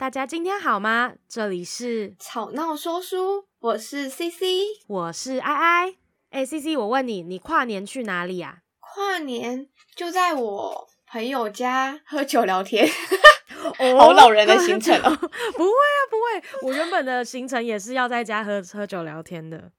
[0.00, 1.12] 大家今天好吗？
[1.28, 4.42] 这里是吵闹说书，我是 CC，
[4.86, 5.94] 我是爱爱。
[6.30, 8.62] 哎，CC，我问你，你跨年去哪里呀？
[8.78, 12.88] 跨年就在我朋友家喝酒聊天，
[13.98, 15.14] 好老人的行程哦。
[15.14, 19.70] 不会啊，不会，我原本的行程也是要在家喝喝酒聊天的。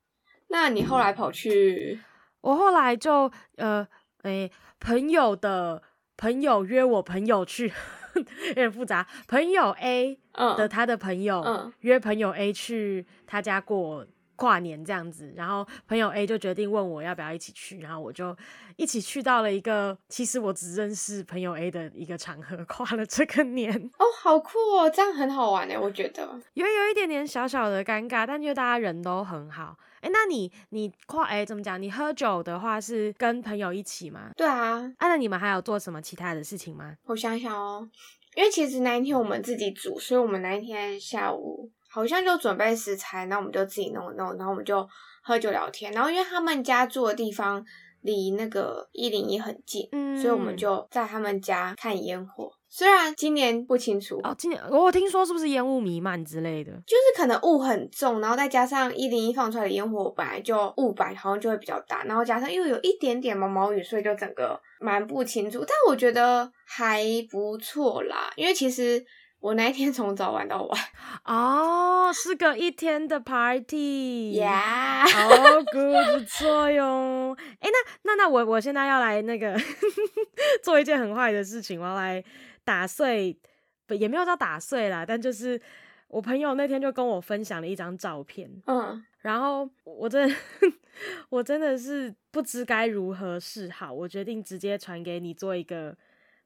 [0.49, 1.99] 那你后来跑去？
[2.41, 3.87] 我后来就呃，
[4.21, 5.81] 哎，朋友的
[6.15, 7.73] 朋友约我朋友去。
[8.15, 9.05] 有点复杂。
[9.27, 10.17] 朋友 A
[10.57, 18.35] 的他的朋友、嗯、约朋友 A 去他家过跨年这样子，然后朋友 A 就决定问我要不要一起去，然后我就
[18.75, 23.71] 一起去到了一个其实我只认识朋友 A 的一个场合 跨了这个年。
[23.99, 26.23] 哦，好酷哦，这样很好玩哎，我觉得。
[26.53, 29.77] 有有一点点小小的尴尬，但因为大家人都很好。
[30.01, 31.81] 哎，那你你跨哎怎么讲？
[31.81, 34.31] 你喝酒的话是跟朋友一起吗？
[34.35, 34.79] 对啊。
[34.97, 36.95] 啊，那你们还有做什么其他的事情吗？
[37.05, 37.87] 我想想哦，
[38.35, 44.87] 因为其实那一天我们自己煮，所以我们那一天下午好像就准备食材，然后我们就自己弄弄，然后我们就
[45.23, 45.91] 喝酒聊天。
[45.91, 47.63] 然后因为他们家住的地方
[48.01, 52.51] 离那个一零一很近，嗯，所以我们就在他们家看烟火。
[52.73, 65.59] 虽然今年不清楚哦，今年我听说是不是烟雾弥漫之类的，就是可能雾很重，然后再加上一零一放出来的烟火本来就雾白，好像就会比较大，然后加上又有一点点毛毛雨，所以就整个蛮不清楚。
[65.59, 69.05] 但我觉得还不错啦，因为其实
[69.41, 70.79] 我那一天从早玩到晚
[71.25, 75.27] 哦，是个一天的 party，呀，好
[75.73, 77.35] good，不错哟。
[77.59, 79.59] 哎，那那那我我现在要来那个
[80.63, 82.23] 做一件很坏的事情，我要来。
[82.71, 83.37] 打碎，
[83.85, 85.59] 不也没有叫打碎啦，但就是
[86.07, 90.35] 我朋友那天就跟我分享了一张照片，嗯，然后我真的
[91.27, 95.97] 我真的是不知该如何是好，我决定直接传给你做一个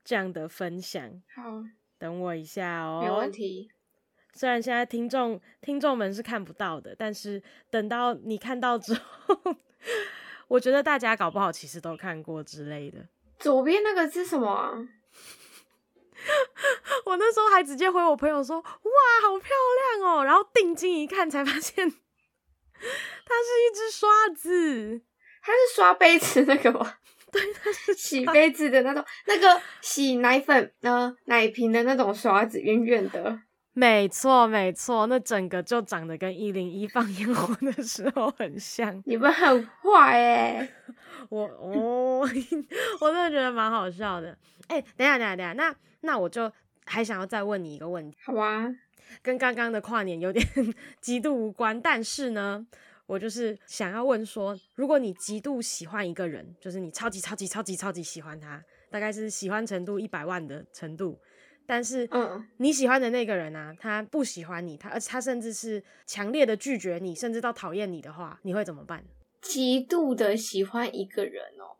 [0.04, 1.22] 这样的分享。
[1.36, 1.64] 好，
[2.00, 3.70] 等我一下哦，没问题。
[4.34, 7.40] 虽然现在听众听众们是看不到的，但是
[7.70, 9.40] 等到你看到之后，
[10.50, 13.08] 我觉得大家搞不好其实都看过之类的。
[13.38, 14.74] 左边那个是什么啊？
[17.06, 18.64] 我那时候还直接回我朋友说：“哇，
[19.22, 19.50] 好漂
[20.00, 25.02] 亮哦！”然后定睛一看，才发现它是一只刷子。
[25.42, 26.94] 它是刷杯子那个吗？
[27.32, 33.40] 对，它是 洗杯子的那种，那个洗奶粉、呃奶瓶的那种刷子，圆圆的。
[33.78, 39.04] 没错，没错，那整个就长得跟一零一放烟火的时候很像。
[39.06, 40.70] 你们很坏哎！
[41.28, 42.22] 我哦，
[43.02, 44.30] 我真的觉得蛮好笑的。
[44.68, 46.50] 哎、欸，等一下，等下，等下，那那我就
[46.86, 48.74] 还想要再问你一个问题，好吧？
[49.22, 50.46] 跟刚刚的跨年有点
[51.02, 52.66] 极度无关，但是呢，
[53.06, 61.20] 我就是想要问说，如果你极度喜欢一个人，就是你超级超级超级超级喜欢他，大概是喜欢程度一百万的程度，
[61.66, 69.04] 但是嗯，你喜欢的那个人啊，他不喜欢你，他而且他甚至是强烈的拒绝你，甚至到讨厌你的话，你会怎么办？
[69.42, 71.76] 极度的喜欢一个人哦。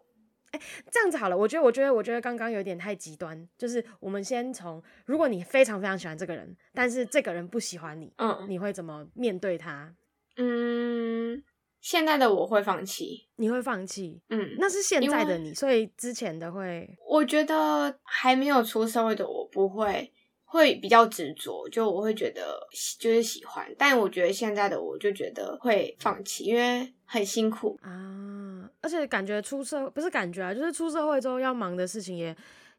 [0.90, 3.46] 这样子好了，我觉得，我觉得，我觉得刚刚有点太极端。
[3.58, 9.94] 就是我们先从，如果你非常非常喜欢这个人，但是这个人不喜欢你，嗯，你会怎么面对他？
[10.38, 11.44] 嗯，
[11.86, 13.28] 现在的我会放弃。
[13.36, 14.20] 你会放弃？
[14.30, 20.12] 嗯，那是现在的你，所以之前的会，我觉得还没有出社会的我不会。
[20.48, 22.58] 会比较执着，就我会觉得
[22.98, 32.34] 就是喜欢，但我觉得现在的我就觉得会放弃，因为很辛苦啊，而且感觉出社不是感觉啊，就是出社会之后要忙的事情也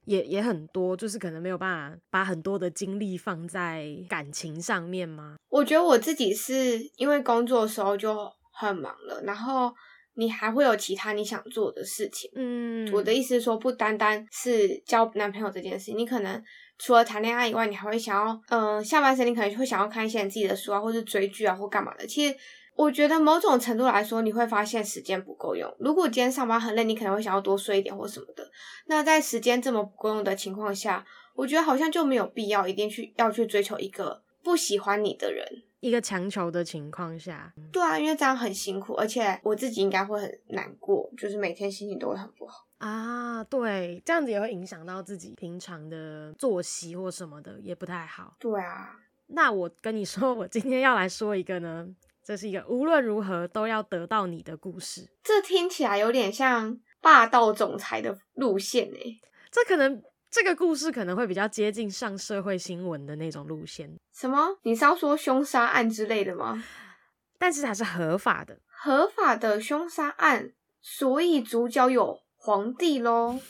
[0.07, 5.37] 也也很多，就是可能没有办法把很多的精力放在感情上面吗？
[5.51, 9.73] 我觉得我自己是因为工作的时候就很忙了，然后
[10.15, 16.43] 你还会有其他你想做的事情，嗯，我的意思是说，不单单是交男朋友这件事情，你可能。
[16.79, 22.07] 除了谈恋爱以外，你还会想要，嗯、呃，下半生你可能会想要看一些你自己的书啊，或是追剧啊，或干嘛的。
[22.07, 22.37] 其实，
[22.75, 25.75] 我觉得某种程度来说，你会发现时间不够用。
[25.81, 28.47] 如果今天上班很累，你可能会想要多睡一点或什么的。
[28.89, 31.03] 那在时间这么不够用的情况下，
[31.35, 35.49] 我觉得好像就没有必要一定去要去追求一个不喜欢你的人，
[35.87, 37.53] 一个强求的情况下。
[37.73, 42.67] 对啊，因为这样很辛苦，而且我自己应该会很难过，就是每天心情都会很不好。
[42.79, 48.37] 啊，对，这样子也会影响到自己平常的作息或什么的，也不太好。
[48.39, 48.97] 对啊，
[49.29, 51.89] 那我跟你说，我今天要来说一个呢，
[52.23, 55.09] 这是一个无论如何都要得到你的故事。
[55.23, 59.21] 这听起来有点像霸道总裁的路线诶。
[59.51, 63.91] 这可能这个故事可能会比较接近上社会新闻的那种路线。
[64.13, 64.59] 什么？
[64.63, 66.63] 你是要说凶杀案之类的吗？
[67.39, 72.21] 但是它是合法的，合法的凶杀案，所以主角有。
[72.39, 73.41] 皇帝喽，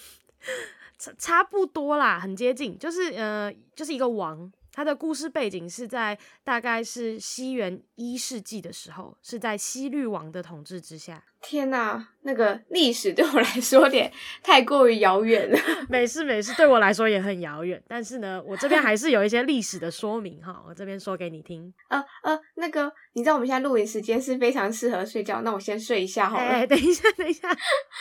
[0.99, 11.25] 差差不多啦，很接近，就是呃，就是一个王，它的故事背景是在大概是西元一世纪的时候，是在西律王的统治之下。
[11.40, 14.12] 天哪，那个历史对我来说有点
[14.43, 15.58] 太过于遥远了。
[15.88, 17.82] 没事没事，对我来说也很遥远。
[17.88, 21.72] 但是呢，我这边还是有一些历史的说明哈，我这边说给你听。
[21.88, 26.43] 呃呃，那个，你知道我们现在录影时间是非常适合睡觉，那我先睡一下好了。
[26.43, 27.49] 哎，等一下等一下。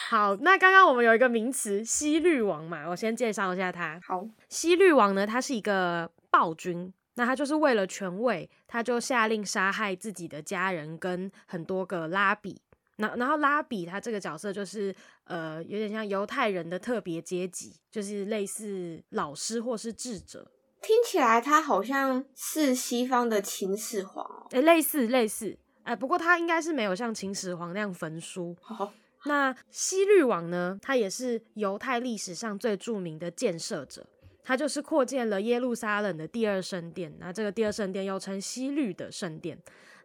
[0.09, 3.97] 好，那刚刚我们有一个名词西律王嘛，我先介绍一下他。
[4.05, 6.11] 好，西律王呢，他是一个。
[6.35, 12.61] 暴君，那他就是为了权位，他就下令杀害自己的家人跟很多个拉比。
[12.97, 14.93] 那然后拉比他这个角色就是
[15.23, 20.51] 呃，有点像犹太人的特别阶级，就是类似老师或是智者。
[20.81, 28.53] 听起来他好像是西方的秦始皇哦，诶，类似类似，哎，不过他应该是没有像秦始皇那样焚书。
[28.61, 28.91] 好，
[29.23, 34.05] 那西律王呢，他也是犹太历史上最著名的建设者。
[34.45, 39.57] 他就是扩建了耶路撒冷的第二圣殿，那这个第二圣殿又称西律的圣殿。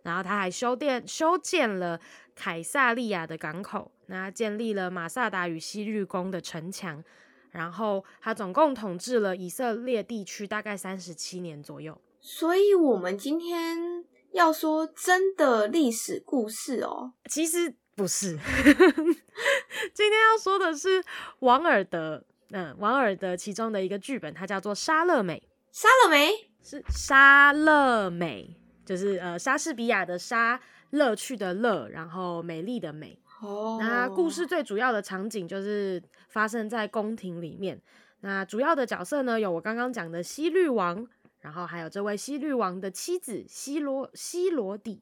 [0.02, 2.00] 然后他还修建修建了
[2.34, 7.04] 凯撒利亚的港口，那建立了马萨达与西律宫的城墙。
[7.50, 12.00] 然后他总共统治了以色列地区大概三十七年左右。
[12.22, 18.38] 所以，我们今天要说真的历史故事哦，其实不是。
[19.92, 21.04] 今天要说的是
[21.40, 22.25] 王尔德。
[22.50, 25.43] 嗯，王尔德其中的一个剧本，它叫做《莎乐美》。
[25.73, 26.31] 莎乐美
[26.62, 30.61] 是莎乐美，就是呃莎士比亚的莎，
[30.91, 33.17] 乐趣的乐，然后美丽的美。
[33.41, 37.81] 哦，那故事最主要的场景就是发生在宫廷里面。
[38.20, 41.06] 那主要的角色呢，有我刚刚讲的西律王，
[41.38, 45.00] 然后还有这位西律王的妻子西罗西罗底。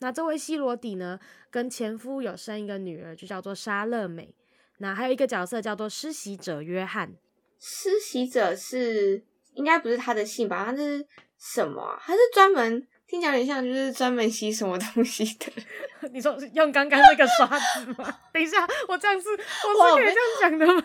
[0.00, 1.18] 那这位西罗底呢，
[1.50, 4.34] 跟前夫有生一个女儿，就叫做莎乐美。
[4.78, 7.14] 那还有一个角色叫做施洗者约翰，
[7.60, 9.22] 施洗者是
[9.54, 10.64] 应该不是他的姓吧？
[10.64, 11.06] 他是
[11.38, 12.00] 什么啊？
[12.00, 15.52] 他是专门听起来有点像，就是专门洗什么东西的。
[16.12, 18.18] 你说用刚刚那个刷子吗？
[18.32, 20.82] 等一下，我这样子，我是可以这样讲的吗？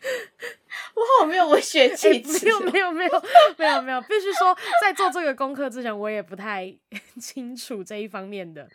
[0.94, 3.22] 我好没有文学气质，没有没有没有
[3.58, 6.74] 没有没有，必须说，在做这个功课之前，我也不太
[7.20, 8.66] 清楚这一方面的。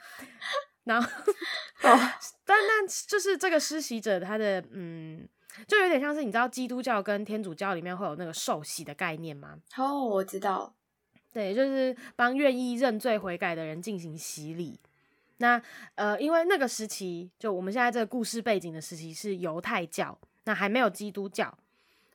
[0.86, 1.08] 然后，
[1.84, 2.00] 哦，
[2.46, 5.28] 但那就是这个施洗者，他的嗯，
[5.68, 9.58] 就有点像是你知道基督教跟天主教里面会有那个受洗的概念吗？
[9.78, 10.74] 哦，我知道，
[11.34, 14.80] 对，就是帮愿意认罪悔改的人进行洗礼。
[15.38, 15.62] 那
[15.96, 21.58] 呃，因为那个时期，就我们现在这个故事背景的时期是犹太教，那还没有基督教。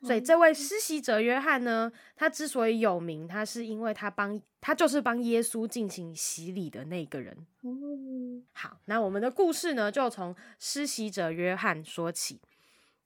[0.03, 7.37] 所以这位施洗者约翰呢，他之所以有名，他是因为他帮他就是帮耶稣进行洗礼的那个人。
[8.55, 12.41] 好，那我们的故事呢，就从施洗者约翰说起。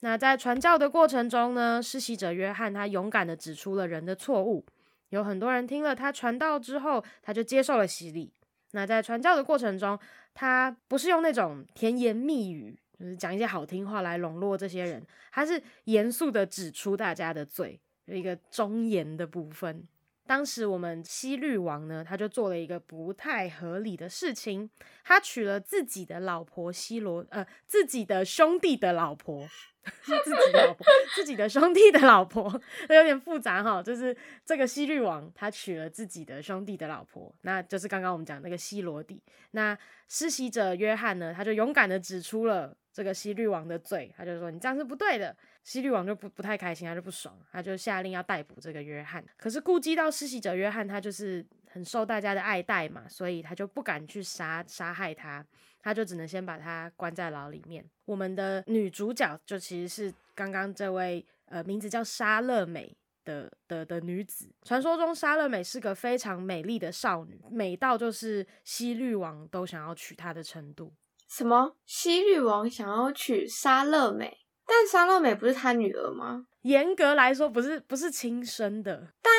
[0.01, 4.65] 那在传教的过程中呢，施洗者约翰他勇敢的指出了人的错误，
[5.09, 8.33] 有很多人听了他传道之后，他就接受了洗礼。
[8.71, 9.99] 那在传教的过程中，
[10.33, 12.79] 他不是用那种甜言蜜语。
[13.05, 19.87] 就是讲一些好听话来笼络这些人，他是严肃的指出大家的罪，有一个忠言的部分。
[20.27, 24.71] 当时我们西律王呢，他就做了一个不太合理的事情，
[25.05, 29.47] 他娶了自己的老婆西罗，呃，自己的兄弟的老婆，
[29.85, 32.59] 自己的老婆，自己的兄弟的老婆，
[32.89, 33.83] 有点复杂哈。
[33.83, 34.17] 就是
[34.47, 39.23] 这个西律王，他娶了自己的兄弟的老婆，那就是刚刚我们讲那个西罗底。
[39.51, 39.77] 那
[40.09, 42.75] 施洗者约翰呢，他就勇敢的指出了。
[42.95, 45.37] 这个西律王的罪，他就说你这样是不对的。
[45.65, 49.25] 西律王就不不太开心，他就不爽，他就下令要逮捕这个约翰。
[49.37, 55.45] 可是顾及到施洗者约翰，他就是很受大家的爱戴嘛，所以他就不敢去杀杀害他，
[55.81, 57.85] 他就只能先把他关在牢里面。
[58.05, 64.49] 我们的女主角就其实是刚刚这位呃名字叫莎乐美的的的女子。
[64.63, 70.93] 传说中莎乐美是个非常美丽的少女，美到就是西律王都想要娶她的程度。
[71.37, 71.75] 什么？
[71.85, 76.47] 西律王想要娶莎乐美，但莎乐美不是他女儿吗？
[76.63, 79.09] 严格来说，不是，不是亲生的。
[79.21, 79.33] 但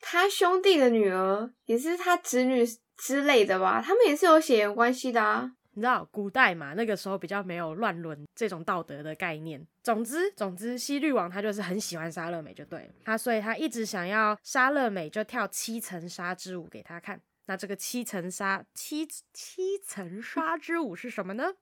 [0.00, 2.64] 他兄弟的女儿也是他侄女
[2.96, 3.82] 之类的吧？
[3.84, 5.52] 他们也是有血缘关系的啊。
[5.74, 9.62] 你知道，古代嘛，那个时候比较没有乱伦这种道德的概念。
[9.82, 12.94] 总之，总之，西律王他就是很喜欢莎乐美，就对了。
[13.04, 17.20] 他所以，他一直想要莎乐美就跳七层纱之舞给他看。
[17.46, 21.52] 那这个七层纱七七层纱之舞是什么呢？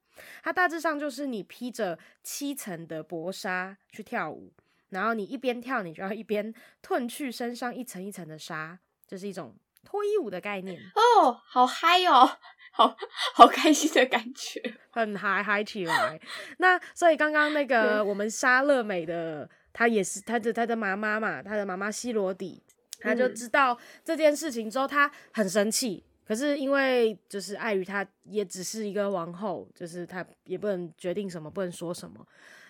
[0.42, 4.52] 它大致上就是你披着七层的薄纱去跳舞，
[4.90, 12.38] 然后你一边跳，你就要一边褪去身上一层一层的纱，这、就是一种脱衣舞的概念哦，好嗨哦，
[12.72, 12.94] 好
[13.34, 14.60] 好开心的感觉，
[14.90, 16.20] 很嗨嗨起来。
[16.58, 22.62] 那所以刚刚那个我们莎乐美的，她也是她的她的妈妈嘛，她的妈妈西罗底。
[23.00, 26.04] 他就知道这件事情之后，他很生气。
[26.24, 32.24] 可是因为就是碍于他也只是一个王后，就是他也不能决定什么，不能说什么。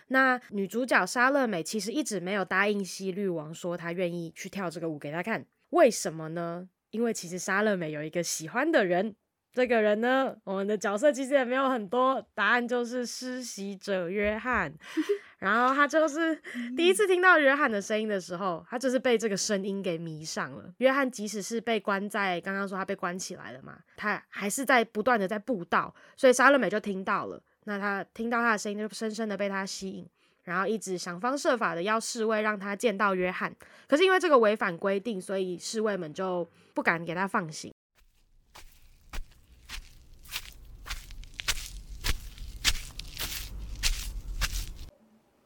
[0.09, 6.69] 那女主角莎乐美其实一直没有答应西律王说她愿意去跳这个舞给他看，为什么呢？
[6.91, 9.15] 因为其实莎乐美有一个喜欢的人，
[9.53, 14.73] 这个人呢，我们的角色其实也没有很多，答案就是施袭者约翰。
[15.41, 16.39] 然后他就是
[16.77, 20.71] 第一次听到约翰的声音的时候，他就是被这个声音给迷上了。
[20.79, 27.43] 约翰即使是被关在刚刚说他被关起来了嘛，他还是在不断的在布道，所以莎乐美就听到了。
[27.65, 30.07] 那他听到他的声音，就深深的被他吸引，
[30.45, 33.51] 然后一直想方设法的要侍卫让他见到约翰。
[33.89, 37.73] 可是因为这个违反规定，所以侍卫们就不敢给他放行。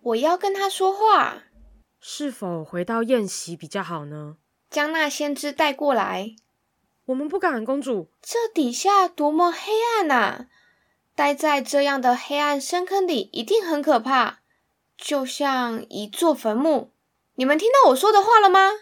[0.05, 1.45] 我要跟他说话，
[1.99, 4.37] 是否回到宴席比较好呢？
[4.69, 6.37] 将那先知带过来。
[7.07, 8.09] 我们不敢，公主。
[8.21, 10.49] 这底下多么黑暗啊！
[11.15, 14.41] 待在这样的黑暗深坑里，一定很可怕，
[14.99, 16.91] 就像一座坟墓。
[17.37, 18.73] 你们听到我说的话了吗？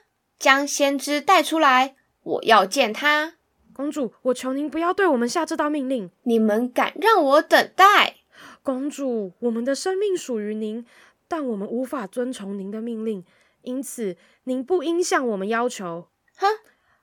[0.41, 3.35] 将先知带出来，我要见他。
[3.73, 6.11] 公主，我求您不要对我们下这道命令。
[6.25, 8.17] 你们敢让我等待？
[8.65, 10.85] 公主，我们的生命属于您。
[11.33, 13.25] 但我们无法遵从您的命令，
[13.63, 16.09] 因此您不应向我们要求。
[16.37, 16.47] 哼？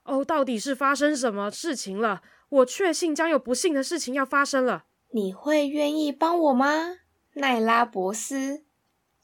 [0.04, 2.22] 哦，到底是发生什么事情了？
[2.48, 4.84] 我确信将有不幸的事情要发生了。
[5.10, 6.98] 你会愿意帮我吗，
[7.32, 8.62] 奈拉博斯？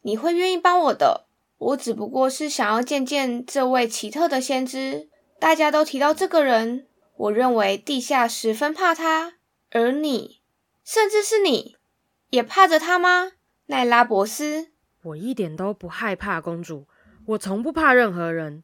[0.03, 1.29] 你会愿意帮我的。
[1.59, 5.09] 我只不过是想要见见这位奇特的先知。
[5.39, 9.35] 大家都提到这个人，我认为地下十分怕他。
[9.71, 10.41] 而你，
[10.83, 11.77] 甚至是你，
[12.31, 13.35] 也怕着他吗，
[13.67, 14.73] 奈拉博斯？
[15.07, 16.87] 我一点都不害怕，公主。
[17.27, 18.63] 我从不怕任何人。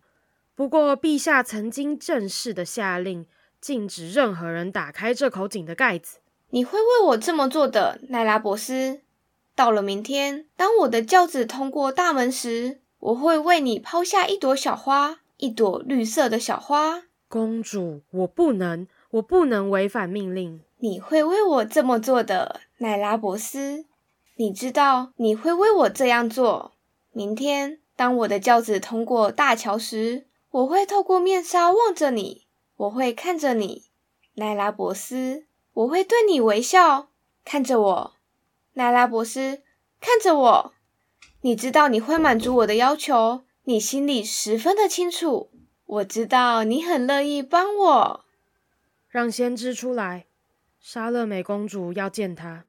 [0.54, 3.26] 不过，陛下曾经正式的下令，
[3.60, 6.18] 禁止任何人打开这口井的盖子。
[6.50, 9.00] 你会为我这么做的，奈拉博斯。
[9.54, 17.04] 到了明天，当我的轿子通过大门时，我会为你抛下一朵小花，一朵绿色的小花。
[17.28, 20.60] 公主，我不能，我不能违反命令。
[20.78, 23.86] 你会为我这么做的，奈拉博斯。
[24.36, 26.72] 你知道你会为我这样做。
[27.12, 32.46] 明天，当我的轿子通过大桥时，我会透过面纱望着你，
[32.76, 33.84] 我会看着你，
[34.34, 37.08] 奈拉伯斯，我会对你微笑，
[37.44, 38.14] 看着我，
[38.72, 39.62] 奈拉伯斯，
[40.00, 40.72] 看着我。
[41.42, 45.50] 你知道你会满足我的要求，你心里十分的清楚。
[45.84, 48.24] 我知道你很乐意帮我。
[49.08, 50.24] 让先知出来，
[50.80, 52.64] 莎乐美公主要见他。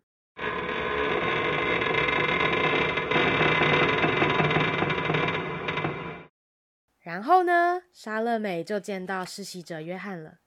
[7.14, 10.40] 然后呢，莎乐美就见到施洗者约翰了。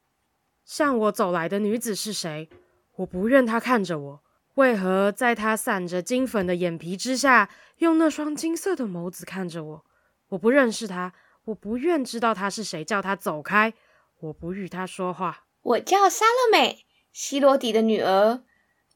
[0.65, 2.51] 向我走来的女子是谁？
[2.97, 4.23] 我不愿她看着我。
[4.55, 9.85] 为何在她散着金粉的眼皮之下，用那双金色的眸子看着我？
[10.31, 12.85] 我不认识她，我不愿知道她是谁。
[12.85, 13.73] 叫她走开！
[14.19, 15.45] 我不与她说话。
[15.63, 18.43] 我叫莎乐美，希罗底的女儿，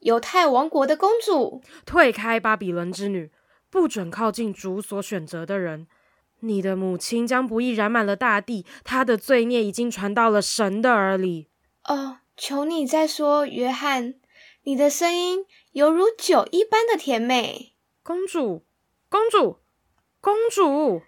[0.01, 1.63] 犹太王国的公主。
[1.85, 3.31] 退开，巴比伦之女！
[3.69, 5.87] 不准靠近主所选择的人。
[6.41, 11.47] 你的母亲将不义染满了大地，她的罪孽已经传到了神的耳里。
[11.85, 14.15] 哦，求你再说，约翰，
[14.63, 17.73] 你的声音犹如酒一般的甜美。
[18.03, 18.65] 公主，
[19.09, 19.59] 公主，
[20.19, 21.01] 公主，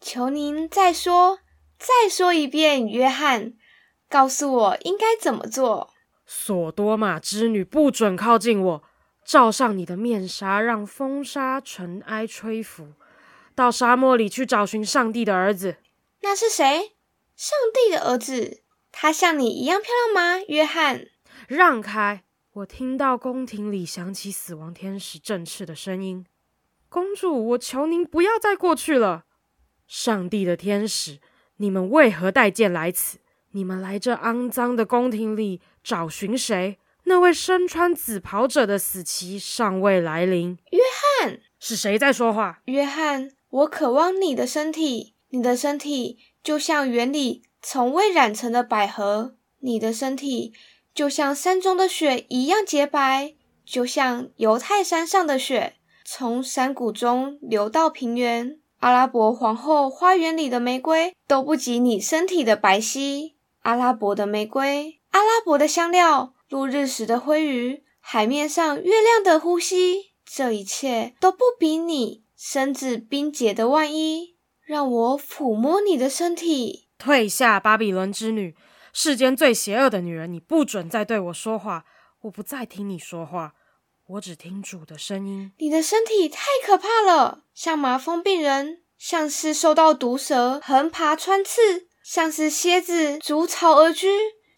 [0.00, 1.40] 求您再说，
[1.78, 3.54] 再说一遍，约翰，
[4.08, 5.90] 告诉我应该怎么做。
[6.26, 8.82] 索多玛之女，不准靠近我！
[9.24, 12.88] 罩上你的面纱，让风沙尘埃吹拂。
[13.54, 15.76] 到沙漠里去找寻上帝的儿子。
[16.22, 16.96] 那是谁？
[17.36, 18.62] 上帝的儿子？
[18.90, 20.44] 他像你一样漂亮吗？
[20.48, 21.08] 约翰，
[21.48, 22.24] 让开！
[22.52, 26.24] 我听到宫廷里响起死亡天使振翅的声音。
[26.88, 29.24] 公主，我求您不要再过去了。
[29.88, 31.18] 上帝的天使，
[31.56, 33.18] 你们为何带剑来此？
[33.50, 36.78] 你们来这肮脏的宫廷里找寻谁？
[37.06, 40.56] 那位身穿紫袍者的死期尚未来临。
[40.70, 40.80] 约
[41.20, 42.60] 翰，是谁在说话？
[42.66, 43.32] 约翰。
[43.54, 50.52] 我渴望你的身体，你的身体就像园里从未染成的百合，你的身体
[50.92, 58.58] 就像山中的雪一样洁白，就像犹太山上的雪，从山谷中流到平原。
[58.80, 63.34] 阿拉伯皇后花园里的玫瑰都不及你身体的白皙。
[63.60, 72.23] 阿拉伯的玫瑰，阿拉伯的香料，落日时的灰鱼，海面上月亮的呼吸，这一切都不比你。
[72.46, 74.36] 身子冰结的外衣，
[74.66, 76.90] 让我抚摸你的身体。
[76.98, 78.54] 退下，巴比伦之女，
[78.92, 80.30] 世间最邪恶的女人！
[80.30, 81.86] 你不准再对我说话，
[82.20, 83.54] 我不再听你说话，
[84.08, 85.52] 我只听主的声音。
[85.56, 94.06] 你的身体太可怕了，像麻风病人，像是受到毒蛇横爬穿刺，像是蝎子筑巢而居，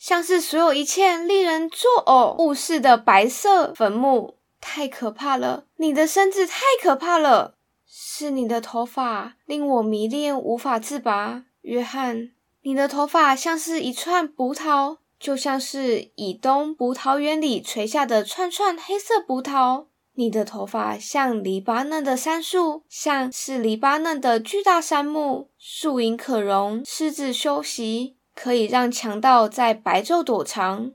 [0.00, 4.40] 像是所有一切令人作呕误事的白色坟墓。
[4.58, 5.66] 太可怕了！
[5.76, 7.55] 你的身子太可怕了，
[7.86, 12.32] 是你的头发令我迷恋无法自拔，约翰。
[12.62, 19.86] 你的头发像是一串葡萄，就像是以东葡萄园里垂下的串串黑色葡萄。
[20.14, 30.92] 你的头发像黎巴嫩的杉树，像是黎巴嫩的巨大杉木，树影可容狮子休息，可以让强盗在白昼躲藏。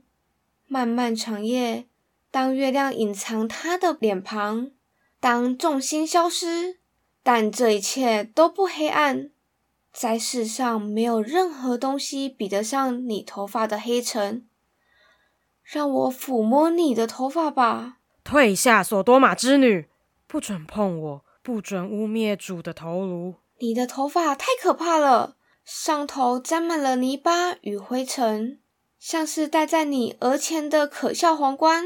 [0.68, 1.86] 漫漫长夜，
[2.32, 4.72] 当月亮隐藏他的脸庞，
[5.20, 6.80] 当众星消失，
[7.24, 9.30] 但这一切都不黑暗。
[9.94, 14.48] 在世上没有任何东西比得上你头发的黑沉，
[15.64, 17.98] 让我抚摸你的头发吧。
[18.24, 19.90] 退下，索多玛之女，
[20.28, 23.36] 不准碰我，不准污蔑主的头颅。
[23.60, 25.36] 你的头发太可怕了，
[25.66, 28.60] 上头沾满了泥巴与灰尘，
[28.98, 31.84] 像是戴在你额前的可笑皇冠，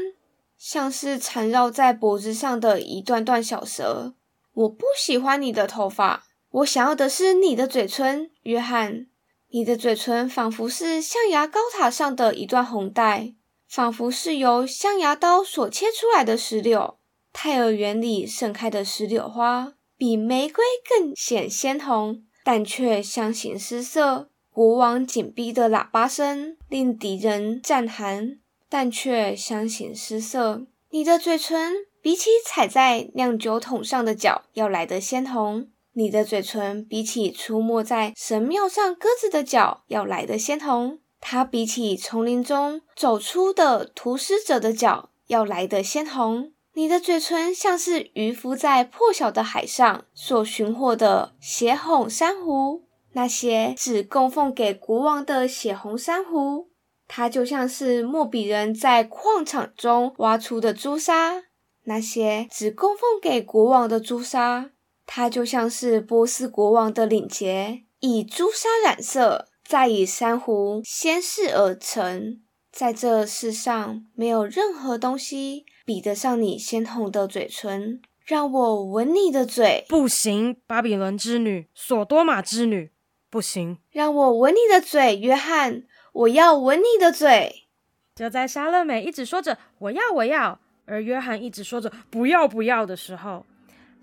[0.56, 4.14] 像是缠绕在脖子上的一段段小蛇。
[4.56, 6.24] 我不喜欢你的头发。
[6.50, 9.06] 我想要的是你的嘴唇，约翰。
[9.50, 13.34] 你的嘴唇仿佛是象牙高塔上的一段红带，
[13.68, 16.98] 仿佛是由象牙刀所切出来的石榴。
[17.32, 24.30] 泰尔园里盛开的石榴花比玫瑰更显鲜红，但却相形失色。
[24.50, 28.38] 国王紧逼的喇叭声令敌人战寒，
[28.70, 30.62] 但却相形失色。
[30.88, 31.74] 你的嘴唇
[32.06, 35.66] 比起踩在酿酒桶上的脚要来得鲜红。
[35.94, 46.52] 你的嘴唇比起出没在神庙上鸽子的脚要来得鲜红，它比起丛林中走出的屠狮者的脚要来得鲜红。
[46.74, 56.68] 你的嘴唇像是渔夫在破晓的海上所寻获的血红珊瑚，那些只供奉给国王的血红珊瑚，
[57.08, 61.42] 它就像是莫比人在矿场中挖出的朱砂，
[61.86, 64.70] 那些只供奉给国王的朱砂。
[65.06, 72.40] 它就像是波斯国王的领结，以朱砂染色，再以珊瑚纤饰而成。
[72.72, 78.02] 在这世上，没有任何东西比得上你鲜红的嘴唇。
[78.24, 79.86] 让我吻你的嘴。
[79.88, 82.90] 不行，巴比伦之女，索多玛之女，
[83.30, 83.78] 不行。
[83.92, 87.68] 让我吻你的嘴，约翰，我要吻你的嘴。
[88.16, 93.44] 就在莎乐美一直说着“我要，我要”，而约翰一直说着“不要，不要”的时候。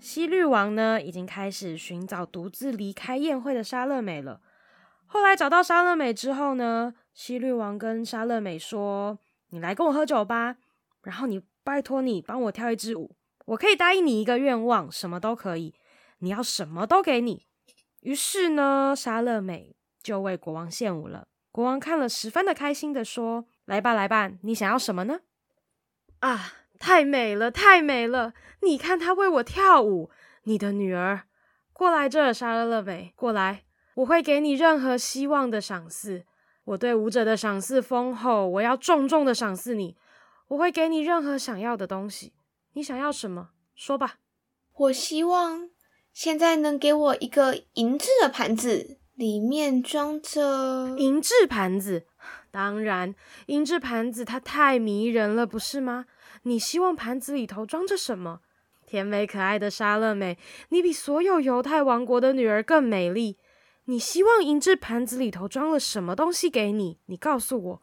[0.00, 4.40] 希律王呢，已经开始寻找独自离开宴会的莎乐美了。
[5.06, 9.18] 后来找到莎乐美之后呢，希律王跟莎乐美说
[9.48, 10.56] ：“你来跟我喝酒吧，
[11.02, 13.16] 然后你拜托你帮我跳一支舞，
[13.46, 15.74] 我可以答应你一个愿望，什么都可以，
[16.18, 17.46] 你要什么都给你。”
[18.02, 21.28] 于是呢，莎乐美就为国王献舞了。
[21.50, 25.20] 国王看了十分的开心的说：“来吧，来吧，你想要什么呢？”
[26.20, 26.52] 啊。
[26.78, 28.34] 太美了，太美了！
[28.62, 30.10] 你看她为我跳舞。
[30.44, 31.22] 你的女儿，
[31.72, 36.24] 过来这儿，莎乐美，过来，我会给你任何希望的赏赐。
[36.64, 39.96] 我对舞者的赏赐丰厚，我要重重的赏赐你。
[40.48, 42.34] 我会给你任何想要的东西。
[42.74, 43.50] 你想要什么？
[43.74, 44.16] 说吧。
[44.74, 45.70] 我希望
[46.12, 52.06] 现在能给我一个银质的盘子，里面装着银质盘子。
[52.50, 53.14] 当然，
[53.46, 56.06] 银质盘子它太迷人了，不是吗？
[56.44, 58.40] 你希望盘子里头装着什么？
[58.86, 63.38] 甜美可爱的莎乐美，你比所有犹太王国的女儿更美丽。
[63.86, 66.98] 你希望银质盘子里头装了什么东西给你？
[67.06, 67.82] 你告诉我，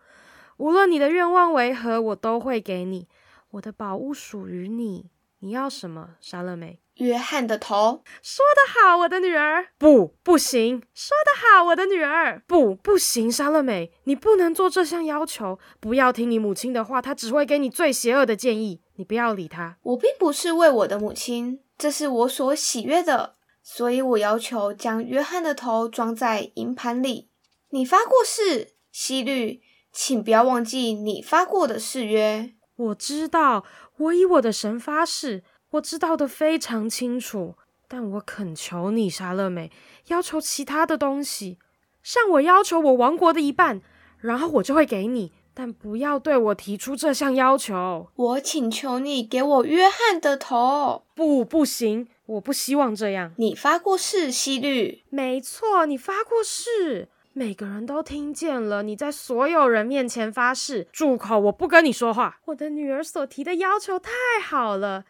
[0.58, 3.08] 无论你的愿望为何，我都会给你。
[3.52, 5.10] 我的宝物属于你。
[5.39, 6.80] 你要什么，莎乐美？
[6.95, 8.04] 约翰的头。
[8.21, 9.67] 说得好，我的女儿。
[9.77, 10.82] 不，不行。
[10.93, 12.43] 说得好，我的女儿。
[12.47, 15.58] 不，不行，莎乐美，你不能做这项要求。
[15.80, 18.82] 不要听你母亲的话，她只会给你最邪恶的建议。
[18.95, 19.77] 你不要理她。
[19.82, 27.30] 我并不是为我的母亲，这是我所喜悦的，所以我要求将约翰的头装在银盘里。
[27.69, 32.54] 你发过誓，希律，请不要忘记你发过的誓约。
[32.75, 33.63] 我知道，
[33.97, 35.43] 我以我的神发誓。
[35.71, 37.55] 我知道的非常清楚，
[37.88, 39.71] 但我恳求你，莎乐美，
[40.07, 41.57] 要求其他的东西，
[42.03, 43.81] 向我要求我王国的一半，
[44.19, 48.10] 然后我就会给你，但不要对我提出这项要求。
[48.15, 51.03] 我请求你给我约翰的头。
[51.15, 53.34] 不，不行，我不希望这样。
[53.38, 55.03] 你发过誓，希律。
[55.10, 57.07] 没错，你发过誓。
[57.34, 61.39] 每个人都听见了，你在所有人面前发誓，住口！
[61.39, 62.41] 我不跟你说话。
[62.47, 64.12] 我的女儿所提的要求太
[64.43, 65.05] 好了，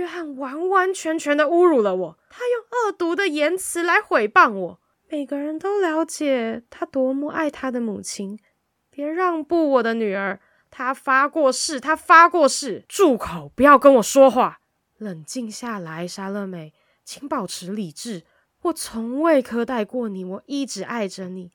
[0.00, 4.80] 约翰完完全全的侮辱了我，他用恶毒的言辞来诽谤我。
[5.10, 8.38] 每个人都了解他多么爱他的母亲。
[8.88, 12.86] 别让步，我的女儿，他发过誓，他发过誓。
[12.88, 13.52] 住口！
[13.54, 14.60] 不要跟我说话，
[14.96, 16.72] 冷静下来，莎乐美，
[17.04, 18.22] 请保持理智。
[18.62, 21.50] 我从未苛待过你，我一直爱着你。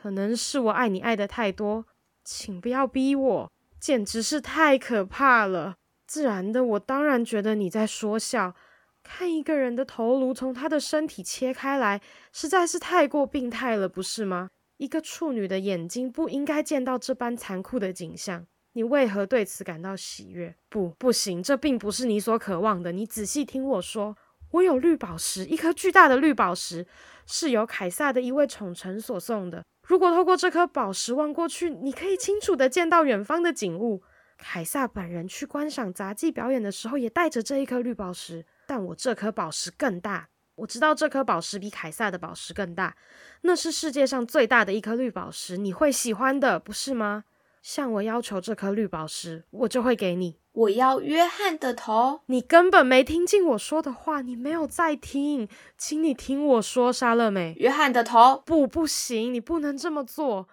[0.00, 1.86] 可能是我爱你爱得太多，
[2.22, 5.74] 请不要逼我，简直是太可怕了。
[6.08, 8.56] 自然的，我当然觉得你在说笑。
[9.04, 12.00] 看一个人的头颅从他的身体切开来，
[12.32, 14.48] 实在是太过病态了，不是吗？
[14.78, 18.46] 一个处女的眼睛不应该见到这般残酷的景象。
[18.72, 20.54] 你为何对此感到喜悦？
[20.68, 22.92] 不，不行，这并不是你所渴望的。
[22.92, 24.16] 你仔细听我说，
[24.52, 26.86] 我有绿宝石，一颗巨大的绿宝石，
[27.26, 29.64] 是由凯撒的一位宠臣所送的。
[29.86, 34.02] 如果透过这颗宝石望过去，你可以清楚地见到远方的景物。
[34.38, 38.46] 凯撒本人去观赏杂技表演的时候，也带着这一颗绿宝石。
[38.66, 42.96] 但我这颗宝石更大，我知道这颗宝石比凯撒的宝石更大。
[43.42, 47.24] 那是世界上最大的一颗绿宝石，你会喜欢的，不是吗？
[47.60, 50.38] 向我要求这颗绿宝石，我就会给你。
[50.52, 52.20] 我要约翰的头。
[52.26, 57.54] 你根本没听进我说的话，你没有在听，请你听我说，莎乐美。
[57.58, 58.42] 约翰的头。
[58.46, 60.48] 不，不行，你不能这么做。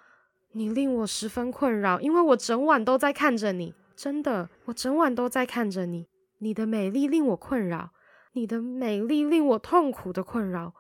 [0.58, 3.76] 你令我十分困扰，因为我整晚都在看着你。
[3.94, 6.08] 真的，我整晚都在看着你。
[6.38, 7.92] 你的美丽令我困扰，
[8.32, 10.74] 你的美丽令我痛苦的困扰。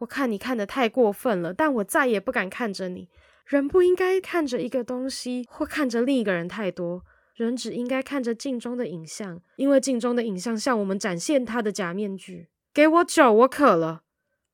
[0.00, 3.08] 我看你看得太过分了，但我再也不敢看着你。
[3.46, 7.02] 人不应该看着一个东西，或看着另一个人太多。
[7.34, 12.48] 人只应该看着镜中的影像，因为镜中的影像向我们展现他的假面具。
[12.74, 14.02] 给我酒，我渴了。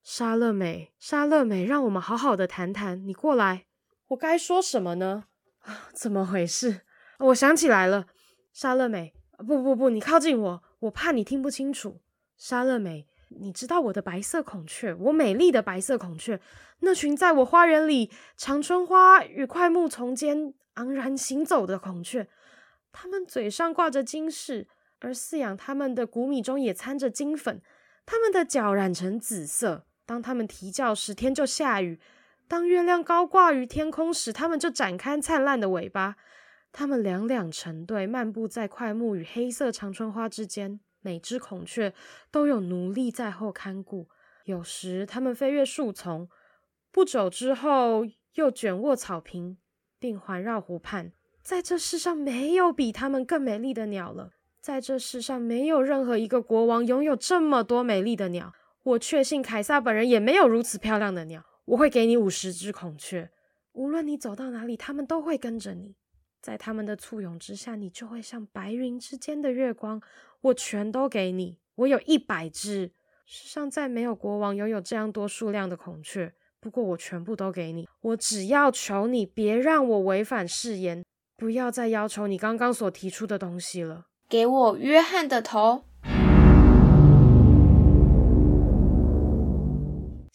[0.04, 3.04] 莎乐美，莎乐美，让我们好好的谈谈。
[3.06, 3.66] 你过来，
[4.12, 5.24] 我该说什么呢？
[5.60, 6.82] 啊，怎么回事？
[7.18, 8.06] 我想起来了，
[8.52, 12.00] 莎乐美，不不不，你靠近我，我怕你听不清楚。
[12.36, 16.40] 莎乐美，你知道我的白色孔雀，我美丽的白色孔雀，
[16.80, 22.28] 那群在我花园里长春花与桧木丛间昂然行走的孔雀。
[22.90, 27.62] 它们嘴上挂着金饰，而饲养它们的谷米中也掺着金粉。
[28.04, 29.86] 它们的脚染成紫色。
[30.04, 31.96] 当它们啼叫时，天就下雨；
[32.52, 36.16] 当月亮高挂于天空时，它们就展开灿烂的尾巴。
[36.70, 40.78] 它们两两成对，漫步在快木与黑色长春花之间。
[41.00, 41.94] 每只孔雀
[42.30, 44.06] 都有奴隶在后看顾。
[44.44, 46.28] 有时，它们飞越树丛，
[46.90, 49.56] 不久之后又卷卧草坪，
[49.98, 51.12] 并环绕湖畔。
[51.42, 54.32] 在这世上没有比它们更美丽的鸟了。
[54.60, 58.52] 在这世上没有任何一个国王拥有这么多美丽的鸟。
[58.82, 61.42] 我确信凯撒本人也没有如此漂亮的鸟。
[61.64, 63.30] 我会给你五十只孔雀，
[63.72, 65.94] 无论你走到哪里，它们都会跟着你。
[66.40, 70.02] 在它们的簇拥之下，你就会像白云之间的月光。
[70.40, 71.58] 我全都给你。
[71.76, 72.92] 我有一百只。
[73.24, 76.34] 世上再没有国王拥有这样多数量的孔雀。
[76.58, 77.88] 不过我全部都给你。
[78.00, 81.04] 我只要求你别让我违反誓言。
[81.36, 84.06] 不要再要求你刚刚所提出的东西了。
[84.28, 85.84] 给我约翰的头。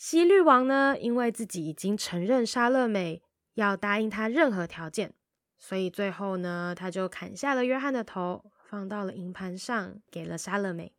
[0.10, 3.22] 希律王呢，因为自己已经承认莎乐美
[3.56, 5.14] 要答应他任何条件，
[5.58, 10.94] 所以最后呢，他就砍下了约翰的头，放到了银盘上，给了莎乐美。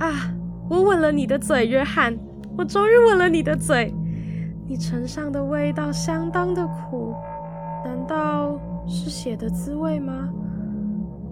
[0.00, 0.36] 啊，
[0.68, 2.14] 我吻了你的嘴，约翰，
[2.58, 3.90] 我终于吻了你的嘴。
[4.68, 7.14] 你唇上的味道相当的苦。
[7.86, 10.30] 难道是血的滋味吗？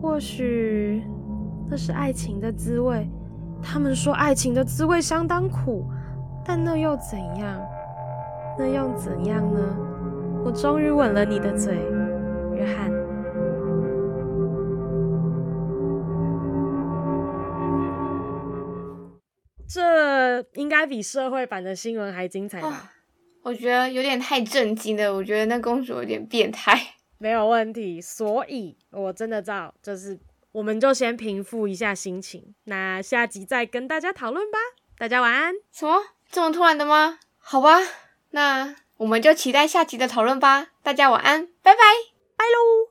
[0.00, 1.02] 或许
[1.68, 3.06] 那是爱情的滋味。
[3.62, 5.84] 他们说爱情的滋味相当苦，
[6.44, 7.60] 但那又怎样？
[8.58, 9.60] 那又怎样呢？
[10.44, 11.74] 我终于吻了你的嘴，
[12.54, 12.90] 约翰。
[19.68, 22.68] 这应该比社会版的新闻还精彩吧？
[22.68, 22.74] 哦
[23.42, 26.78] 我觉得有点太震惊了，我觉得那公主有点变态。
[27.16, 30.18] 没有问题，所以我真的知道，就是
[30.52, 34.58] 我们就先平复一下心情，那下集再跟大家讨论吧。
[34.98, 35.54] 大家晚安。
[35.72, 36.02] 什么？
[36.30, 37.18] 这么突然的吗？
[37.38, 37.80] 好吧，
[38.30, 40.68] 那我们就期待下集的讨论吧。
[40.82, 41.78] 大家晚安，拜拜，
[42.36, 42.88] 拜喽。